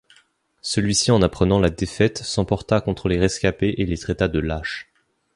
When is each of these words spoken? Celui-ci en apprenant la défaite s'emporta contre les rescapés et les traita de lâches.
Celui-ci 0.63 1.11
en 1.11 1.21
apprenant 1.21 1.59
la 1.59 1.69
défaite 1.69 2.23
s'emporta 2.23 2.81
contre 2.81 3.07
les 3.07 3.19
rescapés 3.19 3.75
et 3.77 3.85
les 3.85 3.99
traita 3.99 4.27
de 4.27 4.39
lâches. 4.39 4.89